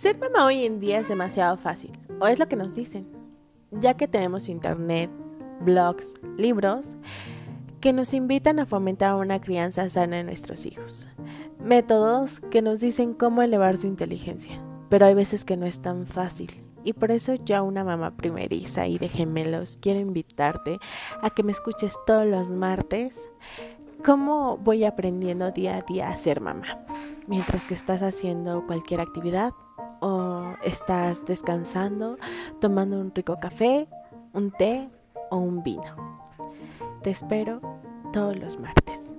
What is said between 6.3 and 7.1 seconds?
libros,